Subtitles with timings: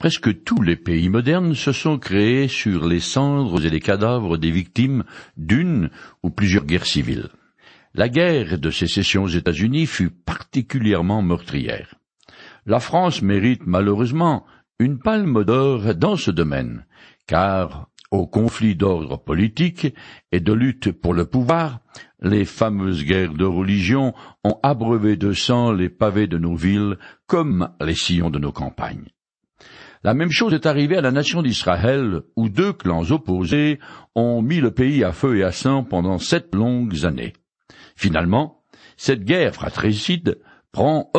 [0.00, 4.50] Presque tous les pays modernes se sont créés sur les cendres et les cadavres des
[4.50, 5.04] victimes
[5.36, 5.90] d'une
[6.22, 7.28] ou plusieurs guerres civiles.
[7.92, 11.96] La guerre de sécession aux États-Unis fut particulièrement meurtrière.
[12.64, 14.46] La France mérite malheureusement
[14.78, 16.86] une palme d'or dans ce domaine,
[17.26, 19.94] car aux conflits d'ordre politique
[20.32, 21.80] et de lutte pour le pouvoir,
[22.22, 24.14] les fameuses guerres de religion
[24.44, 26.96] ont abreuvé de sang les pavés de nos villes
[27.26, 29.10] comme les sillons de nos campagnes.
[30.02, 33.78] La même chose est arrivée à la nation d'Israël, où deux clans opposés
[34.14, 37.34] ont mis le pays à feu et à sang pendant sept longues années.
[37.96, 38.62] Finalement,
[38.96, 40.38] cette guerre fratricide
[40.72, 41.10] prend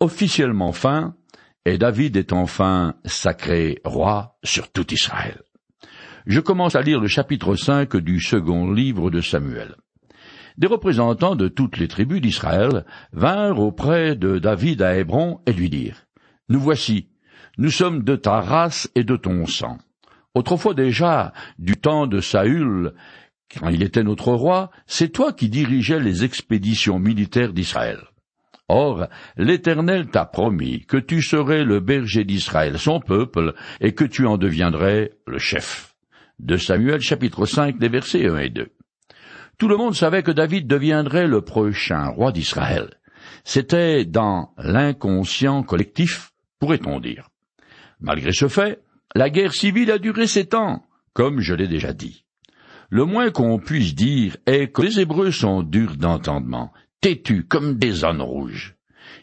[0.00, 1.16] officiellement fin,
[1.64, 5.42] et David est enfin sacré roi sur tout Israël.
[6.26, 9.74] Je commence à lire le chapitre 5 du second livre de Samuel.
[10.56, 15.68] Des représentants de toutes les tribus d'Israël vinrent auprès de David à Hébron et lui
[15.68, 16.06] dirent
[16.48, 17.08] Nous voici,
[17.58, 19.78] nous sommes de ta race et de ton sang.
[20.34, 22.94] Autrefois déjà, du temps de Saül,
[23.58, 28.00] quand il était notre roi, c'est toi qui dirigeais les expéditions militaires d'Israël.
[28.68, 34.26] Or, l'Éternel t'a promis que tu serais le berger d'Israël, son peuple, et que tu
[34.26, 35.94] en deviendrais le chef
[36.38, 38.72] de Samuel chapitre 5 des versets 1 et 2.
[39.58, 42.90] Tout le monde savait que David deviendrait le prochain roi d'Israël.
[43.44, 47.28] C'était dans l'inconscient collectif, pourrait-on dire.
[48.00, 48.80] Malgré ce fait,
[49.14, 52.24] la guerre civile a duré sept ans, comme je l'ai déjà dit.
[52.90, 58.04] Le moins qu'on puisse dire est que les Hébreux sont durs d'entendement, têtus comme des
[58.04, 58.76] ânes rouges.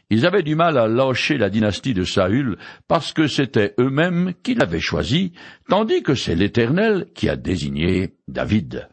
[0.10, 4.56] Ils avaient du mal à lâcher la dynastie de Saül parce que c'était eux-mêmes qui
[4.56, 5.34] l'avaient choisi,
[5.70, 8.90] tandis que c'est l'Éternel qui a désigné David.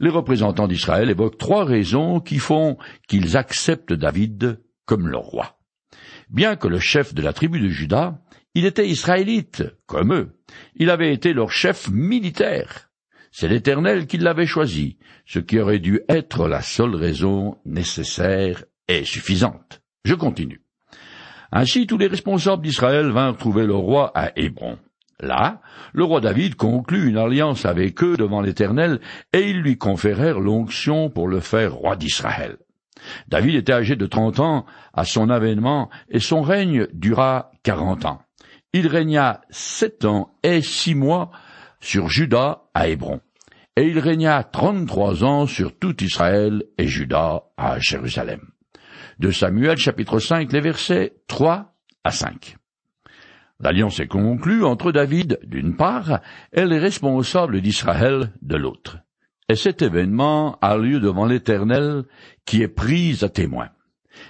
[0.00, 2.76] Les représentants d'Israël évoquent trois raisons qui font
[3.08, 5.58] qu'ils acceptent David comme leur roi.
[6.30, 8.20] Bien que le chef de la tribu de Juda,
[8.58, 10.36] il était israélite, comme eux.
[10.74, 12.90] Il avait été leur chef militaire.
[13.30, 19.04] C'est l'Éternel qui l'avait choisi, ce qui aurait dû être la seule raison nécessaire et
[19.04, 19.80] suffisante.
[20.04, 20.60] Je continue.
[21.52, 24.76] Ainsi tous les responsables d'Israël vinrent trouver le roi à Hébron.
[25.20, 25.60] Là,
[25.92, 28.98] le roi David conclut une alliance avec eux devant l'Éternel,
[29.32, 32.56] et ils lui conférèrent l'onction pour le faire roi d'Israël.
[33.28, 38.20] David était âgé de trente ans à son avènement, et son règne dura quarante ans.
[38.72, 41.30] Il régna sept ans et six mois
[41.80, 43.20] sur Juda à Hébron,
[43.76, 48.40] et il régna trente-trois ans sur tout Israël et Juda à Jérusalem
[49.18, 51.74] de Samuel chapitre 5, les versets 3
[52.04, 52.56] à 5.
[53.60, 56.20] L'alliance est conclue entre David, d'une part,
[56.52, 58.98] et les responsables d'Israël, de l'autre.
[59.48, 62.04] Et cet événement a lieu devant l'Éternel,
[62.44, 63.70] qui est pris à témoin.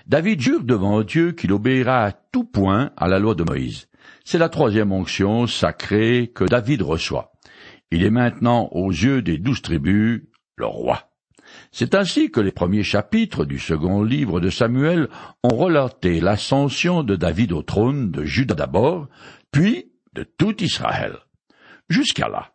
[0.07, 3.89] David jure devant Dieu qu'il obéira à tout point à la loi de Moïse.
[4.31, 7.33] C'est la troisième onction sacrée que David reçoit.
[7.91, 10.21] Il est maintenant aux yeux des douze tribus
[10.59, 11.09] le roi.
[11.73, 15.09] C'est ainsi que les premiers chapitres du second livre de Samuel
[15.43, 19.09] ont relaté l'ascension de David au trône de Juda d'abord,
[19.51, 21.17] puis de tout Israël.
[21.89, 22.51] Jusqu'à là,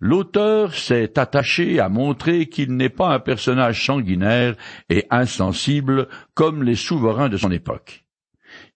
[0.00, 4.54] l'auteur s'est attaché à montrer qu'il n'est pas un personnage sanguinaire
[4.90, 8.05] et insensible comme les souverains de son époque.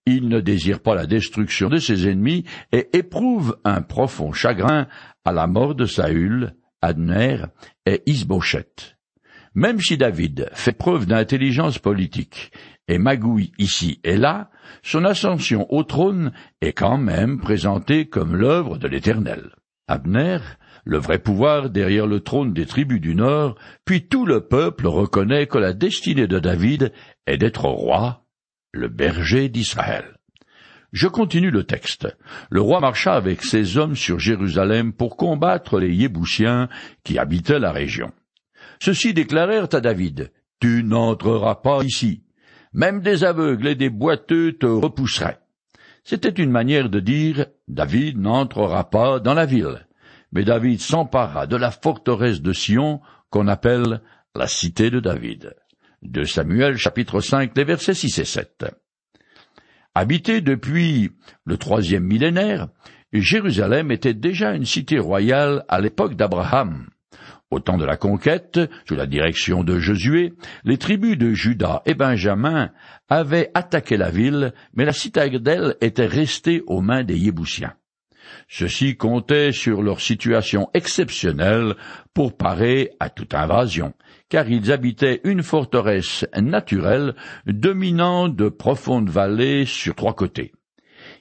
[0.05, 4.87] Il ne désire pas la destruction de ses ennemis et éprouve un profond chagrin
[5.25, 7.43] à la mort de Saül, Adner
[7.85, 8.97] et Isbochette.
[9.53, 12.51] Même si David fait preuve d'intelligence politique
[12.87, 14.49] et magouille ici et là,
[14.81, 16.31] son ascension au trône
[16.61, 19.51] est quand même présentée comme l'œuvre de l'Éternel.
[19.87, 20.39] Abner,
[20.85, 25.47] le vrai pouvoir derrière le trône des tribus du Nord, puis tout le peuple reconnaît
[25.47, 26.93] que la destinée de David
[27.27, 28.25] est d'être roi,
[28.73, 30.17] le berger d'Israël.
[30.91, 32.07] Je continue le texte.
[32.49, 36.67] Le roi marcha avec ses hommes sur Jérusalem pour combattre les Yéboussiens
[37.03, 38.11] qui habitaient la région.
[38.79, 42.23] Ceux-ci déclarèrent à David, Tu n'entreras pas ici.
[42.73, 45.39] Même des aveugles et des boiteux te repousseraient.
[46.03, 49.87] C'était une manière de dire, David n'entrera pas dans la ville.
[50.31, 54.01] Mais David s'empara de la forteresse de Sion, qu'on appelle
[54.35, 55.55] la cité de David.
[56.01, 58.65] De Samuel chapitre 5, les versets 6 et 7.
[59.93, 61.11] Habité depuis
[61.45, 62.69] le troisième millénaire,
[63.13, 66.87] Jérusalem était déjà une cité royale à l'époque d'Abraham.
[67.51, 70.33] Au temps de la conquête, sous la direction de Josué,
[70.63, 72.71] les tribus de Juda et Benjamin
[73.07, 77.75] avaient attaqué la ville, mais la citadelle était restée aux mains des Yéboussiens.
[78.47, 81.75] Ceux-ci comptaient sur leur situation exceptionnelle
[82.13, 83.93] pour parer à toute invasion,
[84.31, 90.53] car ils habitaient une forteresse naturelle dominant de profondes vallées sur trois côtés.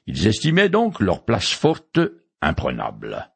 [0.07, 1.99] Ils estimaient donc leur place forte
[2.41, 3.29] imprenable.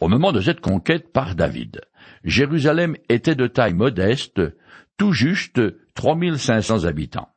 [0.00, 1.82] Au moment de cette conquête par David,
[2.24, 4.40] Jérusalem était de taille modeste,
[4.96, 5.60] tout juste
[5.92, 7.28] 3500 habitants.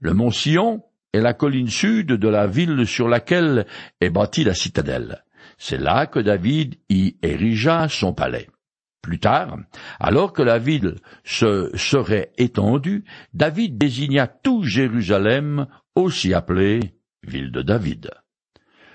[0.00, 0.82] Le mont Sion
[1.12, 3.66] est la colline sud de la ville sur laquelle
[4.00, 5.22] est bâtie la citadelle.
[5.58, 8.48] C'est là que David y érigea son palais.
[9.02, 9.58] Plus tard,
[9.98, 10.94] alors que la ville
[11.24, 13.04] se serait étendue,
[13.34, 15.66] David désigna tout Jérusalem,
[15.96, 16.94] aussi appelé
[17.26, 18.10] ville de David.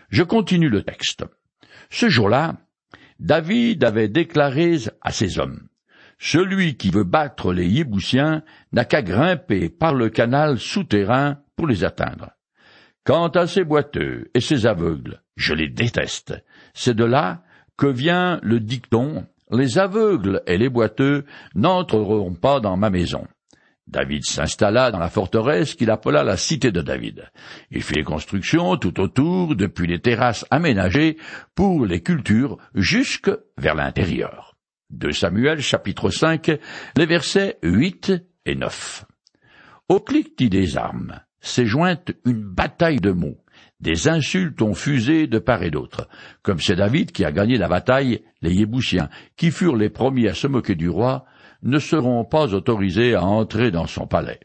[0.10, 1.26] Je continue le texte.
[1.90, 2.56] Ce jour-là,
[3.20, 5.68] David avait déclaré à ses hommes,
[6.20, 11.84] Celui qui veut battre les Yéboussiens n'a qu'à grimper par le canal souterrain pour les
[11.84, 12.32] atteindre.
[13.04, 16.34] Quant à ces boiteux et ces aveugles, je les déteste.
[16.74, 17.44] C'est de là
[17.78, 23.26] que vient le dicton Les aveugles et les boiteux n'entreront pas dans ma maison.
[23.88, 27.30] David s'installa dans la forteresse qu'il appela la cité de David.
[27.72, 31.18] Il fit les constructions tout autour, depuis les terrasses aménagées
[31.56, 34.58] pour les cultures jusque vers l'intérieur.
[34.90, 36.60] De Samuel chapitre 5,
[36.98, 38.14] les versets 8
[38.46, 39.06] et 9.
[39.88, 43.38] Au cliquetis des armes s'est jointe une bataille de mots.
[43.80, 46.08] Des insultes ont fusé de part et d'autre.
[46.42, 50.34] Comme c'est David qui a gagné la bataille, les Yéboussiens, qui furent les premiers à
[50.34, 51.26] se moquer du roi,
[51.62, 54.40] ne seront pas autorisés à entrer dans son palais.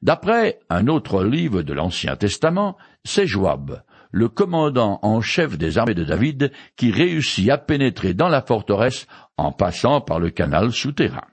[0.00, 5.94] D'après un autre livre de l'Ancien Testament, c'est Joab, le commandant en chef des armées
[5.94, 9.06] de David, qui réussit à pénétrer dans la forteresse
[9.36, 11.24] en passant par le canal souterrain.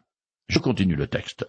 [0.47, 1.47] Je continue le texte.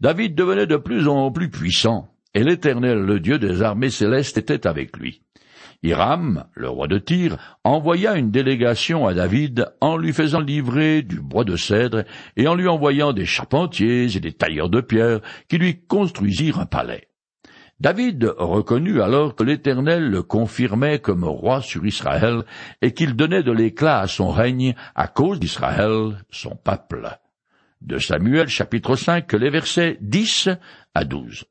[0.00, 4.64] David devenait de plus en plus puissant, et l'Éternel, le Dieu des armées célestes, était
[4.68, 5.22] avec lui.
[5.82, 11.20] Hiram, le roi de Tyr, envoya une délégation à David en lui faisant livrer du
[11.20, 12.04] bois de cèdre
[12.36, 15.18] et en lui envoyant des charpentiers et des tailleurs de pierre
[15.48, 17.08] qui lui construisirent un palais.
[17.80, 22.44] David reconnut alors que l'Éternel le confirmait comme roi sur Israël
[22.82, 27.18] et qu'il donnait de l'éclat à son règne à cause d'Israël, son peuple.
[27.80, 30.50] De Samuel chapitre 5, les versets 10
[30.94, 31.44] à 12.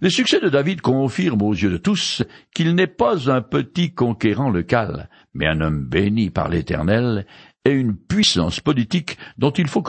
[0.00, 2.22] Le succès de David confirme aux yeux de tous
[2.54, 7.26] qu'il n'est pas un petit conquérant local, mais un homme béni par l'Éternel
[7.64, 9.82] et une puissance politique dont il faut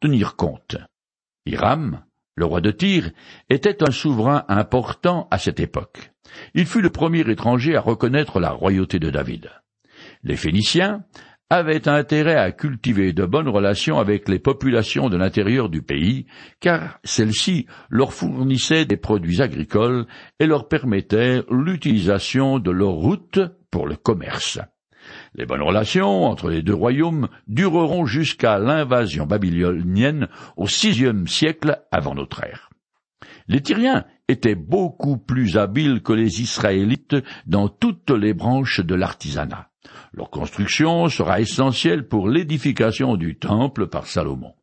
[0.00, 0.76] tenir compte.
[1.44, 2.04] Hiram,
[2.36, 3.10] le roi de Tyr,
[3.50, 6.12] était un souverain important à cette époque.
[6.54, 9.50] Il fut le premier étranger à reconnaître la royauté de David.
[10.22, 11.02] Les Phéniciens
[11.50, 16.26] avaient intérêt à cultiver de bonnes relations avec les populations de l'intérieur du pays,
[16.60, 20.06] car celles-ci leur fournissaient des produits agricoles
[20.40, 23.40] et leur permettaient l'utilisation de leurs routes
[23.70, 24.58] pour le commerce.
[25.34, 30.28] Les bonnes relations entre les deux royaumes dureront jusqu'à l'invasion babylonienne
[30.58, 32.68] au sixième siècle avant notre ère.
[33.46, 37.16] Les Tyriens étaient beaucoup plus habiles que les Israélites
[37.46, 39.70] dans toutes les branches de l'artisanat.
[40.12, 44.54] Leur construction sera essentielle pour l'édification du temple par Salomon.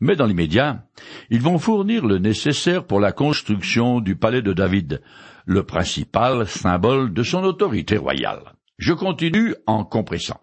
[0.00, 0.84] Mais dans l'immédiat,
[1.30, 5.00] ils vont fournir le nécessaire pour la construction du palais de David,
[5.46, 8.54] le principal symbole de son autorité royale.
[8.78, 10.40] Je continue en compressant.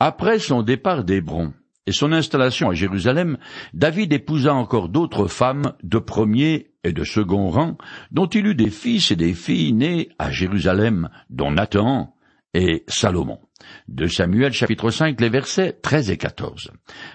[0.00, 1.54] Après son départ d'Hébron
[1.86, 3.38] et son installation à Jérusalem,
[3.72, 7.78] David épousa encore d'autres femmes de premier et de second rang,
[8.10, 12.14] dont il eut des fils et des filles nés à Jérusalem, dont Nathan
[12.52, 13.40] et Salomon.
[13.88, 16.70] De Samuel chapitre 5, les versets 13 et 14.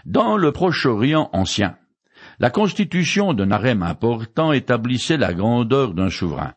[0.06, 1.78] Dans le Proche-Orient ancien,
[2.40, 6.54] la constitution d'un harem important établissait la grandeur d'un souverain.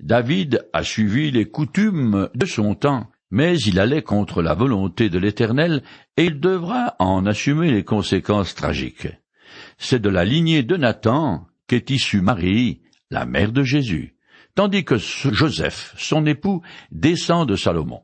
[0.00, 5.18] David a suivi les coutumes de son temps, mais il allait contre la volonté de
[5.18, 5.82] l'Éternel,
[6.16, 9.08] et il devra en assumer les conséquences tragiques.
[9.78, 14.16] C'est de la lignée de Nathan qu'est issue Marie, la mère de Jésus,
[14.54, 18.02] tandis que Joseph, son époux, descend de Salomon.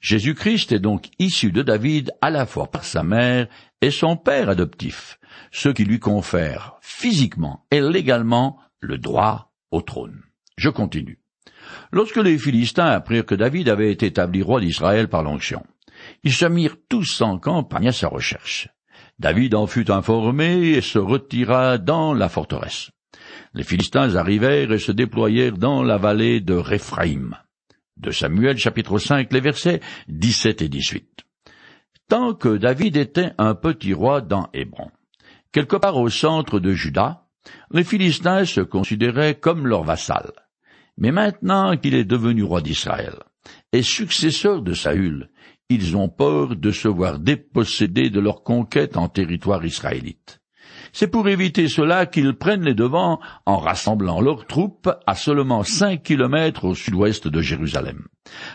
[0.00, 3.48] Jésus-Christ est donc issu de David à la fois par sa mère
[3.80, 5.18] et son père adoptif,
[5.50, 10.22] ce qui lui confère physiquement et légalement le droit au trône.
[10.56, 11.20] Je continue.
[11.92, 15.64] Lorsque les Philistins apprirent que David avait été établi roi d'Israël par l'onction,
[16.22, 18.68] ils se mirent tous en campagne à sa recherche.
[19.18, 22.90] David en fut informé et se retira dans la forteresse.
[23.54, 27.36] Les Philistins arrivèrent et se déployèrent dans la vallée de Réphraïm
[27.96, 31.24] de Samuel chapitre 5, les versets 17 et 18.
[32.08, 34.90] Tant que David était un petit roi dans Hébron,
[35.52, 37.26] quelque part au centre de Juda,
[37.70, 40.32] les Philistins se considéraient comme leur vassal.
[40.96, 43.14] Mais maintenant qu'il est devenu roi d'Israël
[43.72, 45.30] et successeur de Saül,
[45.68, 50.40] ils ont peur de se voir dépossédés de leur conquête en territoire israélite.
[50.96, 56.04] C'est pour éviter cela qu'ils prennent les devants en rassemblant leurs troupes à seulement cinq
[56.04, 58.06] kilomètres au sud-ouest de Jérusalem.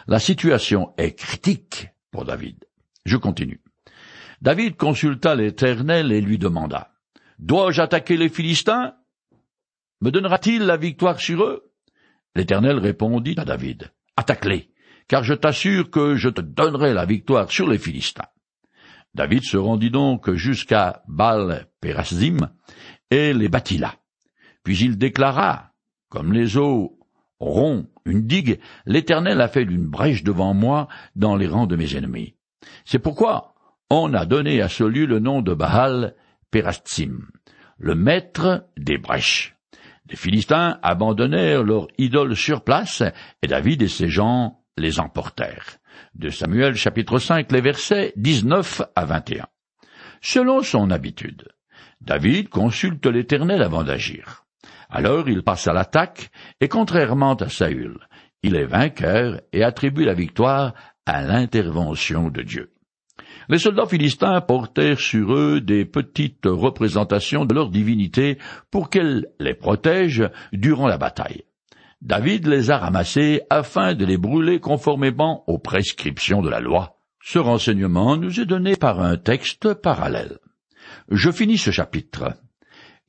[0.07, 2.63] La situation est critique pour David.
[3.05, 3.59] Je continue.
[4.41, 6.91] David consulta l'Éternel et lui demanda,
[7.39, 8.93] Dois-je attaquer les Philistins?
[9.99, 11.69] Me donnera-t-il la victoire sur eux?
[12.35, 14.69] L'Éternel répondit à David, Attaque-les,
[15.09, 18.29] car je t'assure que je te donnerai la victoire sur les Philistins.
[19.15, 22.49] David se rendit donc jusqu'à Baal Pérazim
[23.11, 23.95] et les bâtit là.
[24.63, 25.71] Puis il déclara,
[26.09, 26.99] comme les eaux
[27.39, 31.95] rompt une digue, l'Éternel a fait une brèche devant moi dans les rangs de mes
[31.95, 32.35] ennemis.
[32.85, 33.55] C'est pourquoi
[33.89, 36.15] on a donné à ce lieu le nom de Baal
[36.51, 37.27] Pérazim,
[37.77, 39.55] le maître des brèches.
[40.09, 43.03] Les Philistins abandonnèrent leur idole sur place,
[43.41, 45.78] et David et ses gens les emportèrent.
[46.15, 49.47] De Samuel chapitre 5, les versets 19 à 21.
[50.21, 51.47] Selon son habitude,
[52.01, 54.45] David consulte l'Éternel avant d'agir.
[54.89, 57.99] Alors il passe à l'attaque, et contrairement à Saül,
[58.43, 60.73] il est vainqueur et attribue la victoire
[61.05, 62.71] à l'intervention de Dieu.
[63.49, 68.37] Les soldats philistins portèrent sur eux des petites représentations de leur divinité
[68.71, 71.43] pour qu'elles les protègent durant la bataille.
[72.01, 76.97] David les a ramassés afin de les brûler conformément aux prescriptions de la loi.
[77.21, 80.39] Ce renseignement nous est donné par un texte parallèle.
[81.11, 82.35] Je finis ce chapitre.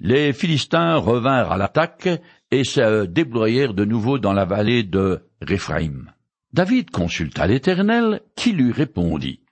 [0.00, 2.08] Les Philistins revinrent à l'attaque
[2.50, 6.10] et se déployèrent de nouveau dans la vallée de Réphaïm.
[6.52, 9.44] David consulta l'Éternel, qui lui répondit.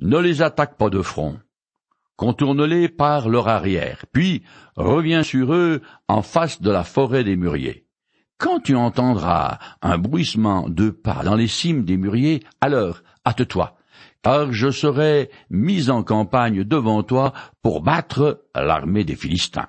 [0.00, 1.38] Ne les attaque pas de front.
[2.16, 4.42] Contourne-les par leur arrière, puis
[4.74, 7.86] reviens sur eux en face de la forêt des mûriers.
[8.40, 13.76] Quand tu entendras un bruissement de pas dans les cimes des mûriers, alors hâte-toi,
[14.22, 19.68] car je serai mis en campagne devant toi pour battre l'armée des Philistins.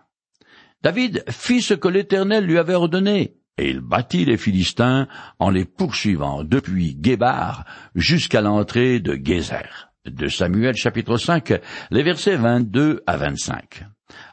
[0.83, 5.65] David fit ce que l'Éternel lui avait ordonné, et il battit les Philistins en les
[5.65, 11.59] poursuivant depuis Guébar jusqu'à l'entrée de Gézer de Samuel chapitre 5,
[11.91, 13.83] les versets 22 à 25.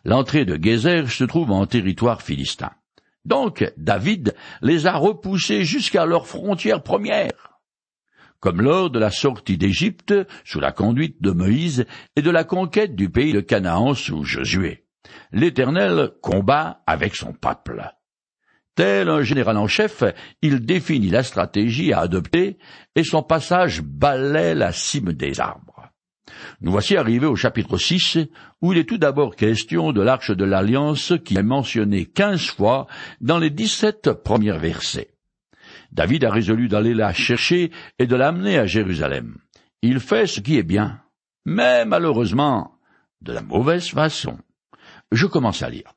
[0.04, 2.70] L'entrée de Gézer se trouve en territoire philistin.
[3.28, 7.60] Donc David les a repoussés jusqu'à leur frontière première.
[8.40, 11.84] Comme lors de la sortie d'Égypte sous la conduite de Moïse
[12.16, 14.86] et de la conquête du pays de Canaan sous Josué.
[15.30, 17.84] L'Éternel combat avec son peuple.
[18.74, 20.04] Tel un général en chef,
[20.40, 22.56] il définit la stratégie à adopter
[22.94, 25.77] et son passage balaie la cime des arbres.
[26.60, 28.18] Nous voici arrivés au chapitre 6,
[28.62, 32.86] où il est tout d'abord question de l'arche de l'alliance qui est mentionnée quinze fois
[33.20, 35.10] dans les dix-sept premiers versets.
[35.92, 39.36] David a résolu d'aller la chercher et de l'amener à Jérusalem.
[39.82, 41.00] Il fait ce qui est bien,
[41.44, 42.72] mais malheureusement
[43.22, 44.38] de la mauvaise façon.
[45.12, 45.94] Je commence à lire.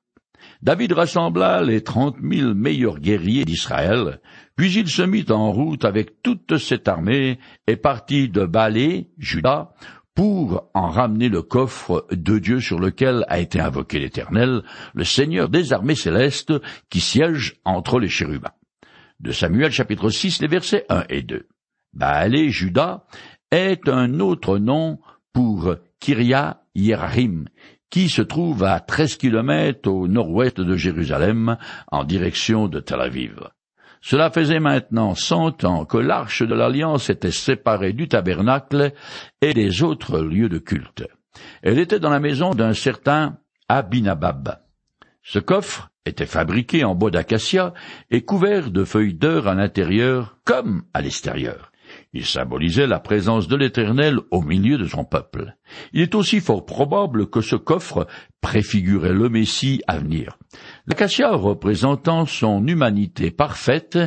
[0.61, 4.19] David rassembla les trente mille meilleurs guerriers d'Israël,
[4.55, 9.73] puis il se mit en route avec toute cette armée et partit de Balé, Juda,
[10.15, 14.63] pour en ramener le coffre de Dieu sur lequel a été invoqué l'Éternel,
[14.93, 16.53] le Seigneur des armées célestes,
[16.89, 18.53] qui siège entre les chérubins.
[19.19, 21.47] De Samuel chapitre 6, les versets 1 et 2.
[21.93, 23.05] Baalé, Juda,
[23.51, 24.99] est un autre nom
[25.33, 27.45] pour Kiria Yerahim,
[27.89, 31.57] qui se trouve à treize kilomètres au nord-ouest de Jérusalem,
[31.91, 33.39] en direction de Tel Aviv.
[34.01, 38.93] Cela faisait maintenant cent ans que l'arche de l'Alliance était séparée du tabernacle
[39.41, 41.07] et des autres lieux de culte.
[41.61, 43.37] Elle était dans la maison d'un certain
[43.69, 44.59] Abinabab.
[45.23, 47.73] Ce coffre était fabriqué en bois d'acacia
[48.09, 51.70] et couvert de feuilles d'or à l'intérieur comme à l'extérieur.
[52.13, 55.55] Il symbolisait la présence de l'Éternel au milieu de son peuple.
[55.93, 58.05] Il est aussi fort probable que ce coffre
[58.41, 60.37] préfigurait le Messie à venir.
[60.87, 63.97] L'acacia représentant son humanité parfaite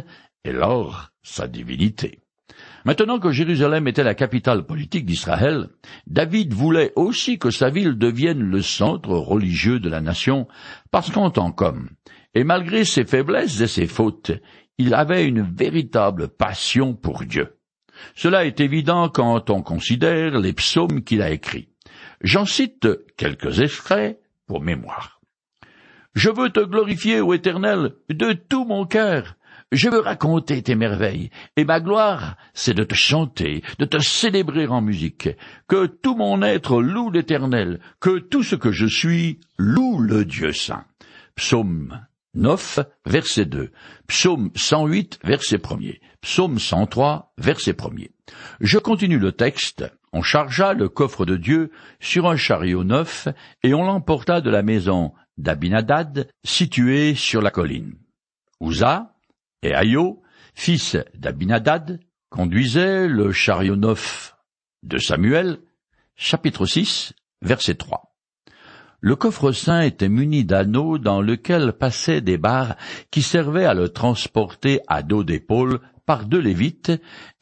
[0.45, 2.21] et l'or sa divinité.
[2.85, 5.71] Maintenant que Jérusalem était la capitale politique d'Israël,
[6.07, 10.47] David voulait aussi que sa ville devienne le centre religieux de la nation,
[10.91, 11.89] parce qu'en tant qu'homme,
[12.35, 14.33] et malgré ses faiblesses et ses fautes,
[14.77, 17.57] il avait une véritable passion pour Dieu.
[18.15, 21.69] Cela est évident quand on considère les psaumes qu'il a écrits.
[22.21, 25.21] J'en cite quelques extraits pour mémoire.
[26.15, 29.37] Je veux te glorifier, ô Éternel, de tout mon cœur.
[29.73, 34.67] Je veux raconter tes merveilles, et ma gloire, c'est de te chanter, de te célébrer
[34.69, 35.29] en musique.
[35.67, 40.53] Que tout mon être loue l'Éternel, que tout ce que je suis loue le Dieu
[40.53, 40.85] saint.
[41.35, 43.71] Psaume 9, verset 2.
[44.09, 46.01] Psaume 108, verset 1er.
[46.21, 48.11] Psaume 103, verset 1er.
[48.61, 53.27] Je continue le texte On chargea le coffre de Dieu sur un chariot neuf,
[53.65, 57.95] et on l'emporta de la maison d'Abinadad, située sur la colline.
[58.61, 59.17] Uza
[59.63, 60.23] et Ayo,
[60.55, 61.99] fils d'Abinadad,
[62.31, 64.37] conduisaient le chariot neuf
[64.85, 65.59] de Samuel,
[66.15, 67.13] chapitre 6,
[67.43, 68.14] verset 3.
[69.07, 72.75] Le coffre saint était muni d'anneaux dans lequel passaient des barres
[73.11, 76.91] qui servaient à le transporter à dos d'épaule par deux Lévites,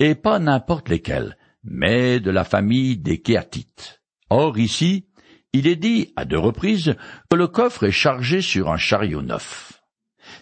[0.00, 4.02] et pas n'importe lesquels, mais de la famille des Kéatites.
[4.28, 5.06] Or ici,
[5.52, 6.96] il est dit à deux reprises
[7.30, 9.84] que le coffre est chargé sur un chariot neuf.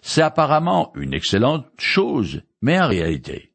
[0.01, 3.53] C'est apparemment une excellente chose, mais en réalité,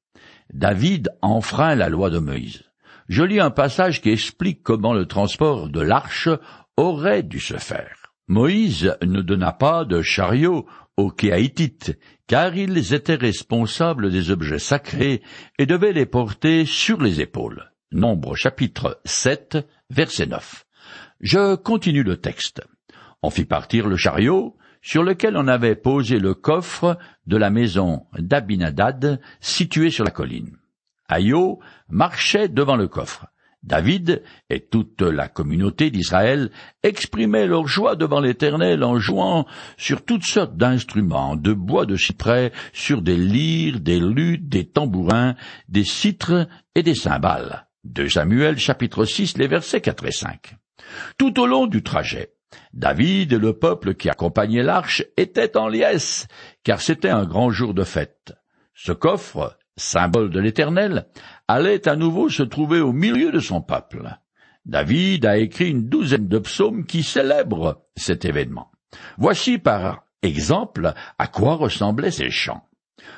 [0.54, 2.62] David enfreint la loi de Moïse.
[3.08, 6.30] Je lis un passage qui explique comment le transport de l'arche
[6.78, 8.14] aurait dû se faire.
[8.28, 10.66] Moïse ne donna pas de chariot
[10.98, 15.22] aux Kéaïtites, car ils étaient responsables des objets sacrés
[15.60, 17.72] et devaient les porter sur les épaules.
[17.92, 20.66] Nombre chapitre 7, verset 9.
[21.22, 22.62] Je continue le texte.
[23.22, 28.06] On fit partir le chariot, sur lequel on avait posé le coffre de la maison
[28.18, 30.58] d'Abinadad, située sur la colline.
[31.10, 33.28] Ayo marchait devant le coffre.
[33.66, 36.52] David et toute la communauté d'Israël
[36.84, 42.52] exprimaient leur joie devant l'Éternel en jouant sur toutes sortes d'instruments, de bois de cyprès,
[42.74, 45.36] sur des lyres, des luttes, des tambourins,
[45.68, 47.68] des citres et des cymbales.
[47.84, 50.56] De Samuel chapitre 6 les versets 4 et 5.
[51.18, 52.34] Tout au long du trajet,
[52.74, 56.28] David et le peuple qui accompagnait l'arche étaient en liesse,
[56.64, 58.34] car c'était un grand jour de fête.
[58.74, 61.08] Ce coffre, symbole de l'Éternel,
[61.48, 64.10] allait à nouveau se trouver au milieu de son peuple.
[64.66, 68.72] David a écrit une douzaine de psaumes qui célèbrent cet événement.
[69.18, 72.68] Voici par exemple à quoi ressemblaient ces chants.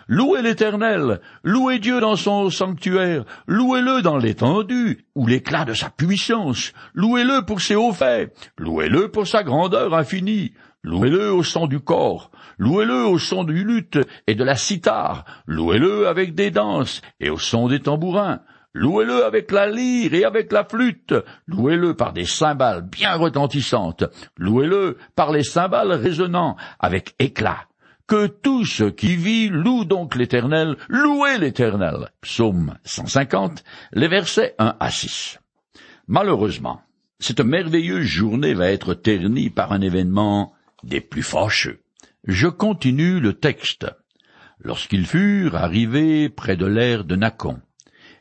[0.08, 6.74] Louez l'Éternel, louez Dieu dans son sanctuaire, louez-le dans l'étendue, ou l'éclat de sa puissance,
[6.94, 10.54] louez-le pour ses hauts faits, louez-le pour sa grandeur infinie,
[10.88, 16.08] louez-le au son du corps, louez-le au son du luth et de la cithare, louez-le
[16.08, 18.40] avec des danses et au son des tambourins,
[18.74, 21.14] louez-le avec la lyre et avec la flûte,
[21.46, 24.06] louez-le par des cymbales bien retentissantes,
[24.38, 27.66] louez-le par les cymbales résonnant avec éclat,
[28.08, 32.12] que tout ce qui vit loue donc l'Éternel, louez l'Éternel.
[32.22, 33.62] Psaume 150,
[33.92, 35.40] les versets 1 à 6.
[36.08, 36.82] Malheureusement,
[37.20, 41.82] cette merveilleuse journée va être ternie par un événement des plus fâcheux.
[42.26, 43.88] Je continue le texte.
[44.60, 47.62] Lorsqu'ils furent arrivés près de l'air de Nacon,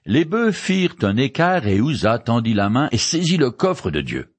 [0.05, 4.01] les bœufs firent un écart et Uza tendit la main et saisit le coffre de
[4.01, 4.37] Dieu.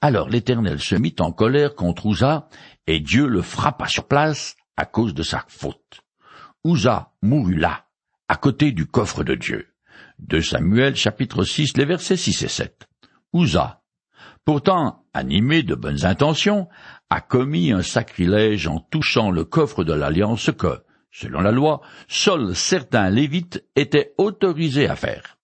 [0.00, 2.48] Alors l'Éternel se mit en colère contre Uza,
[2.86, 6.02] et Dieu le frappa sur place à cause de sa faute.
[6.64, 7.86] Uza mourut là,
[8.28, 9.68] à côté du coffre de Dieu.
[10.18, 12.88] De Samuel chapitre 6, les versets 6 et 7.
[13.32, 13.82] Uza,
[14.44, 16.68] pourtant animé de bonnes intentions,
[17.08, 22.54] a commis un sacrilège en touchant le coffre de l'alliance que, selon la loi, seuls
[22.54, 25.38] certains lévites étaient autorisés à faire.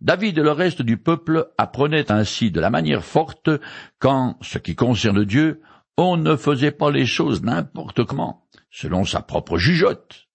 [0.00, 3.50] David et le reste du peuple apprenaient ainsi de la manière forte
[3.98, 5.60] qu'en ce qui concerne Dieu,
[5.96, 10.29] on ne faisait pas les choses n'importe comment selon sa propre jugeote.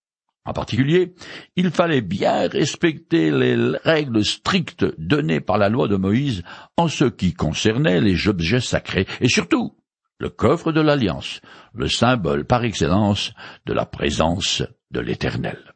[0.46, 1.16] En particulier,
[1.56, 6.44] il fallait bien respecter les règles strictes données par la loi de Moïse
[6.78, 9.76] en ce qui concernait les objets sacrés, et surtout
[10.20, 11.42] le coffre de l'Alliance,
[11.74, 13.34] le symbole par excellence
[13.66, 15.74] de la présence de l'Éternel.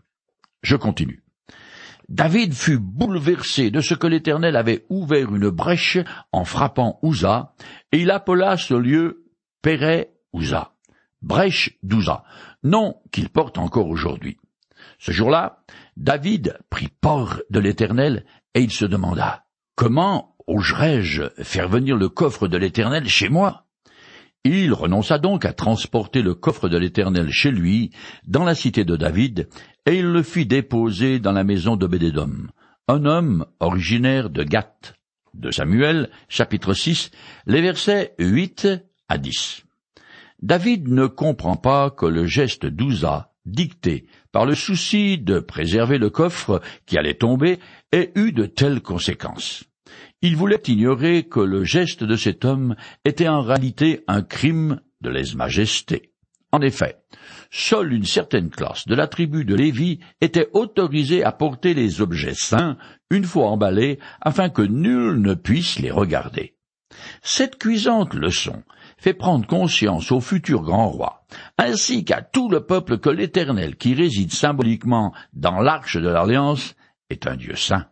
[0.61, 1.23] Je continue.
[2.07, 5.97] David fut bouleversé de ce que l'Éternel avait ouvert une brèche
[6.31, 7.53] en frappant Uza,
[7.91, 9.25] et il appela ce lieu
[9.61, 10.73] Péré Uza
[11.21, 12.23] brèche d'Ouza,
[12.63, 14.37] nom qu'il porte encore aujourd'hui.
[14.99, 15.63] Ce jour-là,
[15.97, 22.49] David prit port de l'Éternel, et il se demanda, Comment oserais-je faire venir le coffre
[22.49, 23.65] de l'Éternel chez moi?
[24.43, 27.91] Il renonça donc à transporter le coffre de l'Éternel chez lui,
[28.27, 29.47] dans la cité de David,
[29.85, 32.47] et il le fit déposer dans la maison de Bédédom,
[32.89, 34.95] un homme originaire de Gath.
[35.33, 37.11] De Samuel, chapitre 6,
[37.45, 38.67] les versets 8
[39.07, 39.63] à 10.
[40.41, 46.09] David ne comprend pas que le geste d'Ouza, dicté par le souci de préserver le
[46.09, 47.59] coffre qui allait tomber,
[47.91, 49.63] ait eu de telles conséquences.
[50.21, 55.09] Il voulait ignorer que le geste de cet homme était en réalité un crime de
[55.09, 56.13] lèse-majesté.
[56.51, 56.97] En effet,
[57.51, 62.33] seule une certaine classe de la tribu de Lévi était autorisée à porter les objets
[62.33, 62.77] saints
[63.11, 66.55] une fois emballés afin que nul ne puisse les regarder.
[67.21, 68.63] Cette cuisante leçon
[68.99, 71.23] fait prendre conscience au futur grand roi,
[71.57, 76.75] ainsi qu'à tout le peuple que l'Éternel qui réside symboliquement dans l'arche de l'Alliance
[77.09, 77.87] est un Dieu saint.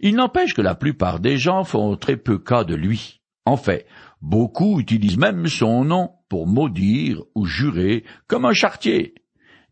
[0.00, 3.20] Il n'empêche que la plupart des gens font très peu cas de lui.
[3.46, 3.86] En fait,
[4.20, 9.14] beaucoup utilisent même son nom pour maudire ou jurer comme un chartier.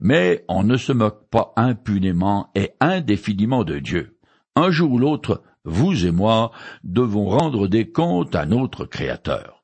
[0.01, 4.19] Mais on ne se moque pas impunément et indéfiniment de Dieu.
[4.57, 6.51] Un jour ou l'autre, vous et moi
[6.83, 9.62] devons rendre des comptes à notre Créateur.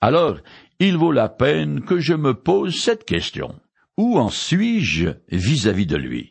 [0.00, 0.38] Alors,
[0.78, 3.60] il vaut la peine que je me pose cette question.
[3.98, 6.30] Où en suis-je vis-à-vis de lui?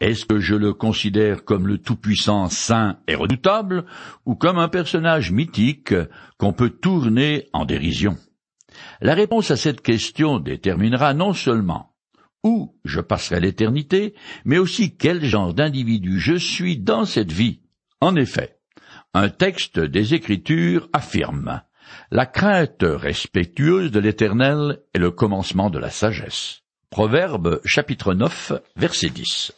[0.00, 3.86] Est-ce que je le considère comme le Tout-Puissant saint et redoutable,
[4.26, 5.94] ou comme un personnage mythique
[6.38, 8.16] qu'on peut tourner en dérision?
[9.00, 11.94] La réponse à cette question déterminera non seulement
[12.44, 17.60] où je passerai l'éternité, mais aussi quel genre d'individu je suis dans cette vie.
[18.00, 18.58] En effet,
[19.12, 21.62] un texte des Écritures affirme
[22.10, 26.62] La crainte respectueuse de l'Éternel est le commencement de la sagesse.
[26.90, 29.52] Proverbe chapitre 9 verset 10.